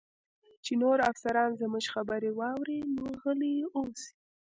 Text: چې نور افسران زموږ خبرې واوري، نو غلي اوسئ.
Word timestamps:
چې 0.63 0.73
نور 0.81 0.97
افسران 1.11 1.49
زموږ 1.61 1.85
خبرې 1.93 2.31
واوري، 2.39 2.79
نو 2.95 3.05
غلي 3.21 3.55
اوسئ. 3.75 4.09